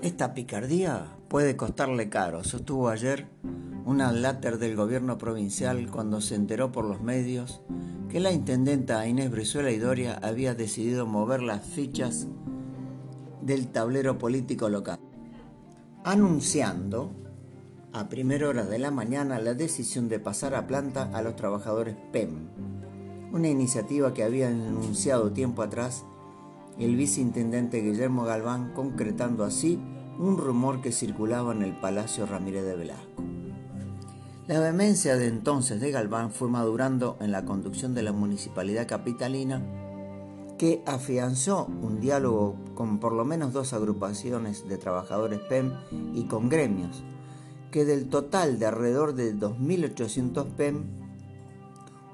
Esta 0.00 0.32
picardía 0.32 1.08
puede 1.28 1.56
costarle 1.56 2.08
caro, 2.08 2.44
sostuvo 2.44 2.88
ayer 2.88 3.26
un 3.84 4.00
aláter 4.00 4.58
del 4.58 4.76
gobierno 4.76 5.18
provincial 5.18 5.90
cuando 5.90 6.20
se 6.20 6.36
enteró 6.36 6.70
por 6.70 6.84
los 6.84 7.00
medios 7.00 7.62
que 8.08 8.20
la 8.20 8.30
intendenta 8.30 9.08
Inés 9.08 9.28
Brizuela 9.32 9.72
y 9.72 9.78
Doria 9.78 10.16
había 10.22 10.54
decidido 10.54 11.04
mover 11.04 11.42
las 11.42 11.66
fichas 11.66 12.28
del 13.42 13.72
tablero 13.72 14.18
político 14.18 14.68
local, 14.68 15.00
anunciando 16.04 17.10
a 17.92 18.08
primera 18.08 18.48
hora 18.48 18.66
de 18.66 18.78
la 18.78 18.92
mañana 18.92 19.40
la 19.40 19.54
decisión 19.54 20.08
de 20.08 20.20
pasar 20.20 20.54
a 20.54 20.68
planta 20.68 21.10
a 21.12 21.22
los 21.22 21.34
trabajadores 21.34 21.96
PEM, 22.12 22.48
una 23.32 23.48
iniciativa 23.48 24.14
que 24.14 24.22
había 24.22 24.46
anunciado 24.46 25.32
tiempo 25.32 25.62
atrás 25.62 26.04
el 26.78 26.96
viceintendente 26.96 27.80
Guillermo 27.80 28.24
Galván, 28.24 28.72
concretando 28.72 29.44
así 29.44 29.80
un 30.18 30.36
rumor 30.36 30.80
que 30.80 30.92
circulaba 30.92 31.52
en 31.52 31.62
el 31.62 31.78
Palacio 31.78 32.26
Ramírez 32.26 32.64
de 32.64 32.76
Velasco. 32.76 33.22
La 34.46 34.60
vehemencia 34.60 35.16
de 35.16 35.28
entonces 35.28 35.80
de 35.80 35.90
Galván 35.90 36.30
fue 36.30 36.48
madurando 36.48 37.18
en 37.20 37.32
la 37.32 37.44
conducción 37.44 37.94
de 37.94 38.02
la 38.02 38.12
municipalidad 38.12 38.88
capitalina, 38.88 39.62
que 40.56 40.82
afianzó 40.86 41.66
un 41.66 42.00
diálogo 42.00 42.56
con 42.74 42.98
por 42.98 43.12
lo 43.12 43.24
menos 43.24 43.52
dos 43.52 43.72
agrupaciones 43.74 44.66
de 44.66 44.78
trabajadores 44.78 45.40
PEM 45.40 45.72
y 46.14 46.24
con 46.24 46.48
gremios, 46.48 47.04
que 47.70 47.84
del 47.84 48.08
total 48.08 48.58
de 48.58 48.66
alrededor 48.66 49.14
de 49.14 49.36
2.800 49.36 50.46
PEM, 50.56 50.84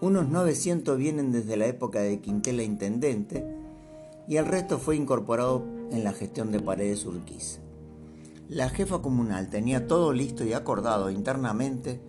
unos 0.01 0.29
900 0.29 0.99
vienen 0.99 1.33
desde 1.33 1.57
la 1.57 1.67
época 1.67 2.01
de 2.01 2.21
Quintela 2.21 2.63
Intendente, 2.63 3.54
y 4.29 4.37
el 4.37 4.47
resto 4.47 4.79
fue 4.79 4.97
incorporado 4.97 5.65
en 5.91 6.05
la 6.05 6.13
gestión 6.13 6.51
de 6.53 6.61
Paredes 6.61 7.05
Urquiza. 7.05 7.61
La 8.49 8.69
jefa 8.69 9.01
comunal 9.01 9.49
tenía 9.49 9.87
todo 9.87 10.13
listo 10.13 10.45
y 10.45 10.53
acordado 10.53 11.11
internamente 11.11 12.01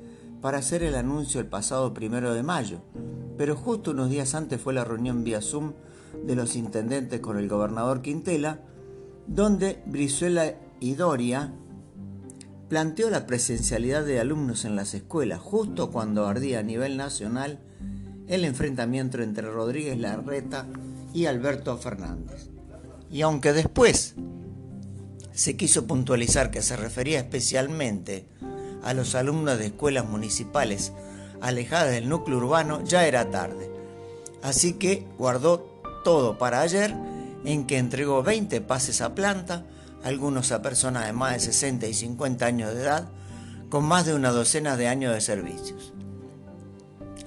para 0.41 0.57
hacer 0.57 0.83
el 0.83 0.95
anuncio 0.95 1.39
el 1.39 1.47
pasado 1.47 1.93
primero 1.93 2.33
de 2.33 2.43
mayo, 2.43 2.79
pero 3.37 3.55
justo 3.55 3.91
unos 3.91 4.09
días 4.09 4.35
antes 4.35 4.61
fue 4.61 4.73
la 4.73 4.83
reunión 4.83 5.23
vía 5.23 5.41
Zoom 5.41 5.73
de 6.25 6.35
los 6.35 6.55
intendentes 6.55 7.19
con 7.19 7.37
el 7.37 7.49
gobernador 7.49 8.01
Quintela, 8.01 8.59
donde 9.27 9.81
Brizuela 9.85 10.55
y 10.79 10.95
Doria 10.95 11.53
planteó 12.69 13.09
la 13.09 13.25
presencialidad 13.25 14.05
de 14.05 14.19
alumnos 14.19 14.65
en 14.65 14.75
las 14.75 14.93
escuelas, 14.93 15.39
justo 15.39 15.91
cuando 15.91 16.27
ardía 16.27 16.59
a 16.59 16.63
nivel 16.63 16.97
nacional 16.97 17.59
el 18.27 18.43
enfrentamiento 18.43 19.21
entre 19.21 19.49
Rodríguez 19.49 19.99
Larreta 19.99 20.65
y 21.15 21.27
Alberto 21.27 21.77
Fernández. 21.77 22.49
Y 23.09 23.21
aunque 23.21 23.53
después 23.53 24.15
se 25.31 25.55
quiso 25.55 25.87
puntualizar 25.87 26.51
que 26.51 26.61
se 26.61 26.75
refería 26.75 27.19
especialmente 27.19 28.27
a 28.83 28.93
los 28.93 29.15
alumnos 29.15 29.57
de 29.57 29.67
escuelas 29.67 30.05
municipales 30.05 30.91
alejadas 31.39 31.91
del 31.91 32.09
núcleo 32.09 32.37
urbano, 32.37 32.83
ya 32.83 33.07
era 33.07 33.31
tarde. 33.31 33.71
Así 34.43 34.73
que 34.73 35.07
guardó 35.17 35.81
todo 36.03 36.37
para 36.37 36.59
ayer, 36.59 36.93
en 37.45 37.65
que 37.65 37.77
entregó 37.77 38.21
20 38.21 38.59
pases 38.61 38.99
a 38.99 39.15
planta, 39.15 39.65
algunos 40.03 40.51
a 40.51 40.61
personas 40.61 41.05
de 41.05 41.13
más 41.13 41.33
de 41.33 41.39
60 41.39 41.87
y 41.87 41.93
50 41.93 42.45
años 42.45 42.73
de 42.73 42.81
edad, 42.81 43.07
con 43.69 43.85
más 43.85 44.05
de 44.05 44.13
una 44.13 44.31
docena 44.31 44.75
de 44.75 44.89
años 44.89 45.13
de 45.13 45.21
servicios. 45.21 45.93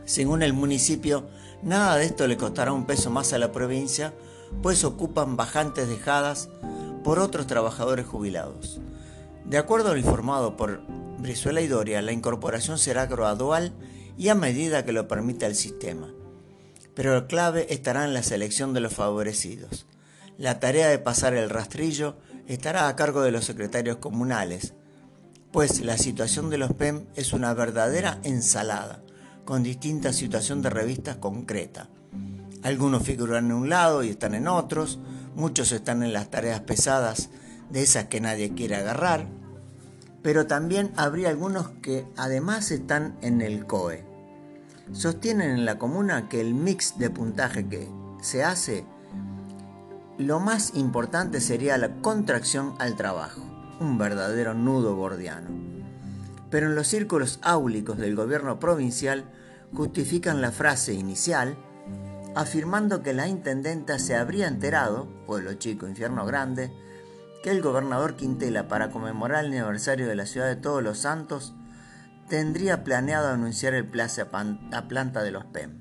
Según 0.04 0.42
el 0.42 0.52
municipio, 0.52 1.28
Nada 1.62 1.96
de 1.96 2.04
esto 2.04 2.28
le 2.28 2.36
costará 2.36 2.72
un 2.72 2.86
peso 2.86 3.10
más 3.10 3.32
a 3.32 3.38
la 3.38 3.50
provincia, 3.50 4.14
pues 4.62 4.84
ocupan 4.84 5.36
bajantes 5.36 5.88
dejadas 5.88 6.48
por 7.02 7.18
otros 7.18 7.48
trabajadores 7.48 8.06
jubilados. 8.06 8.80
De 9.44 9.58
acuerdo 9.58 9.90
al 9.90 9.98
informado 9.98 10.56
por 10.56 10.82
Brizuela 11.18 11.60
y 11.60 11.66
Doria, 11.66 12.00
la 12.00 12.12
incorporación 12.12 12.78
será 12.78 13.06
gradual 13.06 13.72
y 14.16 14.28
a 14.28 14.36
medida 14.36 14.84
que 14.84 14.92
lo 14.92 15.08
permita 15.08 15.46
el 15.46 15.56
sistema. 15.56 16.08
Pero 16.94 17.16
el 17.16 17.26
clave 17.26 17.72
estará 17.72 18.04
en 18.04 18.14
la 18.14 18.22
selección 18.22 18.72
de 18.72 18.80
los 18.80 18.94
favorecidos. 18.94 19.86
La 20.36 20.60
tarea 20.60 20.88
de 20.88 20.98
pasar 20.98 21.34
el 21.34 21.50
rastrillo 21.50 22.16
estará 22.46 22.86
a 22.86 22.94
cargo 22.94 23.22
de 23.22 23.32
los 23.32 23.44
secretarios 23.44 23.96
comunales, 23.96 24.74
pues 25.50 25.80
la 25.80 25.96
situación 25.98 26.50
de 26.50 26.58
los 26.58 26.72
PEM 26.72 27.06
es 27.16 27.32
una 27.32 27.52
verdadera 27.54 28.20
ensalada 28.22 29.02
con 29.48 29.62
distinta 29.62 30.12
situación 30.12 30.60
de 30.60 30.68
revistas 30.68 31.16
concreta. 31.16 31.88
Algunos 32.62 33.02
figuran 33.02 33.46
en 33.46 33.52
un 33.52 33.70
lado 33.70 34.04
y 34.04 34.10
están 34.10 34.34
en 34.34 34.46
otros, 34.46 34.98
muchos 35.34 35.72
están 35.72 36.02
en 36.02 36.12
las 36.12 36.30
tareas 36.30 36.60
pesadas 36.60 37.30
de 37.70 37.80
esas 37.80 38.08
que 38.08 38.20
nadie 38.20 38.52
quiere 38.52 38.76
agarrar, 38.76 39.26
pero 40.22 40.46
también 40.46 40.92
habría 40.96 41.30
algunos 41.30 41.70
que 41.80 42.04
además 42.18 42.70
están 42.70 43.16
en 43.22 43.40
el 43.40 43.64
COE. 43.64 44.04
Sostienen 44.92 45.52
en 45.52 45.64
la 45.64 45.78
comuna 45.78 46.28
que 46.28 46.42
el 46.42 46.52
mix 46.52 46.98
de 46.98 47.08
puntaje 47.08 47.66
que 47.66 47.88
se 48.20 48.44
hace, 48.44 48.84
lo 50.18 50.40
más 50.40 50.74
importante 50.74 51.40
sería 51.40 51.78
la 51.78 52.02
contracción 52.02 52.74
al 52.78 52.96
trabajo, 52.96 53.40
un 53.80 53.96
verdadero 53.96 54.52
nudo 54.52 54.94
gordiano. 54.94 55.48
Pero 56.50 56.66
en 56.66 56.74
los 56.74 56.86
círculos 56.86 57.38
áulicos 57.40 57.96
del 57.96 58.14
gobierno 58.14 58.60
provincial 58.60 59.24
justifican 59.72 60.40
la 60.40 60.50
frase 60.50 60.94
inicial 60.94 61.56
afirmando 62.34 63.02
que 63.02 63.14
la 63.14 63.26
intendenta 63.26 63.98
se 63.98 64.14
habría 64.14 64.46
enterado, 64.46 65.08
pueblo 65.26 65.54
chico, 65.54 65.88
infierno 65.88 66.24
grande, 66.24 66.70
que 67.42 67.50
el 67.50 67.62
gobernador 67.62 68.16
Quintela, 68.16 68.68
para 68.68 68.90
conmemorar 68.90 69.44
el 69.44 69.52
aniversario 69.52 70.06
de 70.06 70.14
la 70.14 70.26
ciudad 70.26 70.46
de 70.46 70.56
Todos 70.56 70.82
los 70.82 70.98
Santos, 70.98 71.54
tendría 72.28 72.84
planeado 72.84 73.28
anunciar 73.28 73.74
el 73.74 73.86
place 73.86 74.22
a 74.22 74.88
planta 74.88 75.22
de 75.22 75.30
los 75.30 75.44
PEM. 75.46 75.78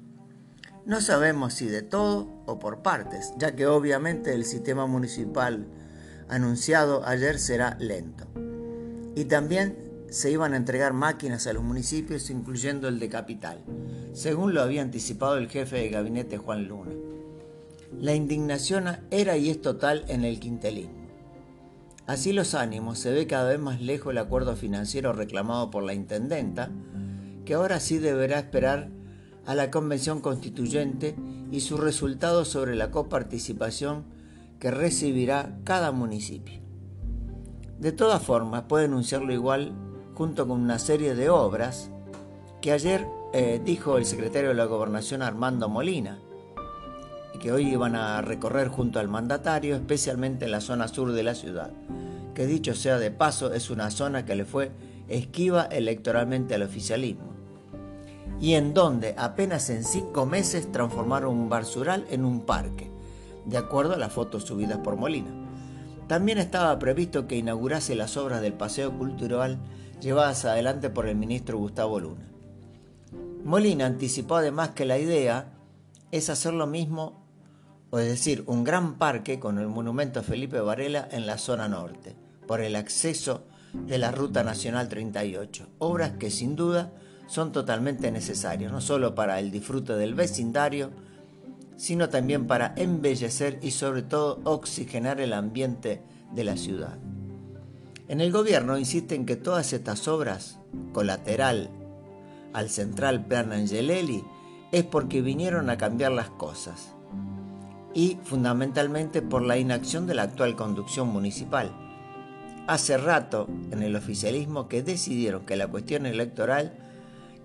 No 0.85 1.01
sabemos 1.01 1.53
si 1.53 1.67
de 1.67 1.81
todo 1.81 2.41
o 2.45 2.59
por 2.59 2.81
partes, 2.81 3.33
ya 3.37 3.55
que 3.55 3.67
obviamente 3.67 4.33
el 4.33 4.45
sistema 4.45 4.87
municipal 4.87 5.67
anunciado 6.29 7.05
ayer 7.05 7.39
será 7.39 7.75
lento. 7.79 8.27
Y 9.15 9.25
también 9.25 9.86
se 10.09 10.31
iban 10.31 10.53
a 10.53 10.57
entregar 10.57 10.93
máquinas 10.93 11.47
a 11.47 11.53
los 11.53 11.63
municipios, 11.63 12.29
incluyendo 12.29 12.87
el 12.87 12.99
de 12.99 13.09
Capital, 13.09 13.63
según 14.13 14.53
lo 14.53 14.61
había 14.61 14.81
anticipado 14.81 15.37
el 15.37 15.49
jefe 15.49 15.77
de 15.77 15.89
gabinete 15.89 16.37
Juan 16.37 16.67
Luna. 16.67 16.91
La 17.99 18.15
indignación 18.15 18.85
era 19.11 19.37
y 19.37 19.49
es 19.49 19.61
total 19.61 20.05
en 20.07 20.23
el 20.23 20.39
quintelismo. 20.39 21.07
Así 22.05 22.31
los 22.31 22.53
ánimos, 22.53 22.99
se 22.99 23.11
ve 23.11 23.27
cada 23.27 23.49
vez 23.49 23.59
más 23.59 23.81
lejos 23.81 24.11
el 24.11 24.17
acuerdo 24.17 24.55
financiero 24.55 25.11
reclamado 25.11 25.69
por 25.69 25.83
la 25.83 25.93
intendenta, 25.93 26.69
que 27.43 27.53
ahora 27.53 27.79
sí 27.79 27.97
deberá 27.97 28.39
esperar 28.39 28.89
a 29.45 29.55
la 29.55 29.71
convención 29.71 30.21
constituyente 30.21 31.15
y 31.51 31.61
su 31.61 31.77
resultado 31.77 32.45
sobre 32.45 32.75
la 32.75 32.91
coparticipación 32.91 34.05
que 34.59 34.71
recibirá 34.71 35.57
cada 35.63 35.91
municipio. 35.91 36.61
De 37.79 37.91
todas 37.91 38.23
formas, 38.23 38.63
puede 38.63 38.85
anunciarlo 38.85 39.33
igual 39.33 39.73
junto 40.17 40.47
con 40.47 40.59
una 40.59 40.79
serie 40.79 41.13
de 41.13 41.29
obras 41.29 41.91
que 42.59 42.71
ayer 42.71 43.07
eh, 43.33 43.61
dijo 43.63 43.99
el 43.99 44.05
secretario 44.05 44.49
de 44.49 44.55
la 44.55 44.65
Gobernación 44.65 45.21
Armando 45.21 45.69
Molina, 45.69 46.17
y 47.35 47.37
que 47.37 47.51
hoy 47.51 47.67
iban 47.67 47.95
a 47.95 48.19
recorrer 48.23 48.67
junto 48.67 48.99
al 48.99 49.09
mandatario, 49.09 49.75
especialmente 49.75 50.45
en 50.45 50.51
la 50.51 50.61
zona 50.61 50.87
sur 50.87 51.11
de 51.11 51.21
la 51.21 51.35
ciudad, 51.35 51.69
que 52.33 52.47
dicho 52.47 52.73
sea 52.73 52.97
de 52.97 53.11
paso 53.11 53.53
es 53.53 53.69
una 53.69 53.91
zona 53.91 54.25
que 54.25 54.33
le 54.33 54.45
fue 54.45 54.71
esquiva 55.07 55.65
electoralmente 55.65 56.55
al 56.55 56.63
oficialismo, 56.63 57.33
y 58.41 58.55
en 58.55 58.73
donde 58.73 59.13
apenas 59.19 59.69
en 59.69 59.83
cinco 59.83 60.25
meses 60.25 60.71
transformaron 60.71 61.37
un 61.37 61.47
barzural 61.47 62.07
en 62.09 62.25
un 62.25 62.41
parque, 62.41 62.89
de 63.45 63.57
acuerdo 63.57 63.93
a 63.93 63.97
las 63.97 64.13
fotos 64.13 64.45
subidas 64.45 64.79
por 64.79 64.95
Molina. 64.95 65.29
También 66.07 66.39
estaba 66.39 66.79
previsto 66.79 67.27
que 67.27 67.35
inaugurase 67.35 67.93
las 67.93 68.17
obras 68.17 68.41
del 68.41 68.53
Paseo 68.53 68.97
Cultural 68.97 69.59
llevadas 69.99 70.45
adelante 70.45 70.89
por 70.89 71.07
el 71.07 71.15
ministro 71.15 71.57
Gustavo 71.57 71.99
Luna. 71.99 72.29
Molina 73.43 73.85
anticipó 73.85 74.35
además 74.35 74.69
que 74.69 74.85
la 74.85 74.97
idea 74.97 75.53
es 76.11 76.29
hacer 76.29 76.53
lo 76.53 76.67
mismo, 76.67 77.25
o 77.89 77.99
es 77.99 78.07
decir, 78.07 78.43
un 78.47 78.63
gran 78.63 78.97
parque 78.97 79.39
con 79.39 79.57
el 79.57 79.67
monumento 79.67 80.19
a 80.19 80.23
Felipe 80.23 80.59
Varela 80.59 81.07
en 81.11 81.25
la 81.25 81.37
zona 81.37 81.67
norte, 81.67 82.15
por 82.45 82.61
el 82.61 82.75
acceso 82.75 83.45
de 83.73 83.97
la 83.97 84.11
Ruta 84.11 84.43
Nacional 84.43 84.89
38, 84.89 85.67
obras 85.79 86.11
que 86.19 86.31
sin 86.31 86.55
duda 86.55 86.91
son 87.27 87.51
totalmente 87.51 88.11
necesarias, 88.11 88.71
no 88.71 88.81
solo 88.81 89.15
para 89.15 89.39
el 89.39 89.51
disfrute 89.51 89.93
del 89.93 90.15
vecindario, 90.15 90.91
sino 91.75 92.09
también 92.09 92.47
para 92.47 92.73
embellecer 92.75 93.59
y 93.61 93.71
sobre 93.71 94.01
todo 94.01 94.39
oxigenar 94.43 95.21
el 95.21 95.33
ambiente 95.33 96.01
de 96.33 96.43
la 96.43 96.57
ciudad. 96.57 96.97
En 98.07 98.21
el 98.21 98.31
gobierno 98.31 98.77
insisten 98.77 99.25
que 99.25 99.35
todas 99.35 99.73
estas 99.73 100.07
obras, 100.07 100.59
colateral 100.93 101.69
al 102.53 102.69
central 102.69 103.25
plan 103.25 103.51
Angelelli, 103.51 104.23
es 104.71 104.83
porque 104.85 105.21
vinieron 105.21 105.69
a 105.69 105.77
cambiar 105.77 106.13
las 106.13 106.29
cosas 106.29 106.93
y 107.93 108.17
fundamentalmente 108.23 109.21
por 109.21 109.41
la 109.41 109.57
inacción 109.57 110.07
de 110.07 110.13
la 110.13 110.23
actual 110.23 110.55
conducción 110.55 111.07
municipal, 111.07 111.71
hace 112.67 112.97
rato 112.97 113.47
en 113.71 113.81
el 113.81 113.95
oficialismo 113.95 114.67
que 114.67 114.83
decidieron 114.83 115.45
que 115.45 115.55
la 115.55 115.67
cuestión 115.67 116.05
electoral 116.05 116.73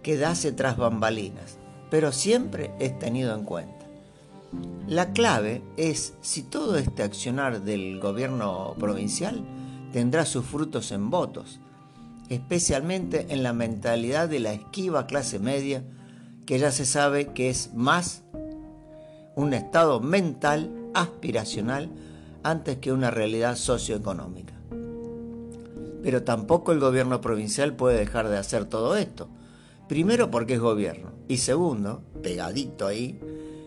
quedase 0.02 0.52
tras 0.52 0.76
bambalinas, 0.76 1.58
pero 1.90 2.12
siempre 2.12 2.70
es 2.78 2.98
tenido 2.98 3.34
en 3.34 3.44
cuenta. 3.44 3.86
La 4.86 5.12
clave 5.12 5.62
es 5.76 6.14
si 6.20 6.42
todo 6.42 6.76
este 6.76 7.02
accionar 7.02 7.62
del 7.62 7.98
gobierno 7.98 8.74
provincial 8.78 9.42
tendrá 9.92 10.24
sus 10.24 10.44
frutos 10.44 10.90
en 10.90 11.10
votos, 11.10 11.60
especialmente 12.28 13.26
en 13.28 13.42
la 13.42 13.52
mentalidad 13.52 14.28
de 14.28 14.40
la 14.40 14.52
esquiva 14.52 15.06
clase 15.06 15.38
media, 15.38 15.84
que 16.46 16.58
ya 16.58 16.70
se 16.70 16.86
sabe 16.86 17.32
que 17.32 17.50
es 17.50 17.72
más 17.74 18.22
un 19.36 19.54
estado 19.54 20.00
mental 20.00 20.70
aspiracional 20.94 21.90
antes 22.42 22.78
que 22.78 22.92
una 22.92 23.10
realidad 23.10 23.56
socioeconómica. 23.56 24.54
Pero 26.02 26.24
tampoco 26.24 26.72
el 26.72 26.80
gobierno 26.80 27.20
provincial 27.20 27.76
puede 27.76 27.98
dejar 27.98 28.28
de 28.28 28.38
hacer 28.38 28.64
todo 28.64 28.96
esto. 28.96 29.28
Primero 29.88 30.30
porque 30.30 30.54
es 30.54 30.60
gobierno 30.60 31.12
y 31.28 31.36
segundo, 31.36 32.02
pegadito 32.22 32.86
ahí, 32.86 33.20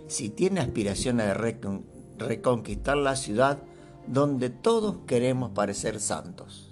si 0.07 0.29
tiene 0.29 0.59
aspiraciones 0.59 1.27
de 1.27 1.69
reconquistar 2.17 2.97
la 2.97 3.15
ciudad 3.15 3.59
donde 4.07 4.49
todos 4.49 4.97
queremos 5.05 5.51
parecer 5.51 5.99
santos. 5.99 6.64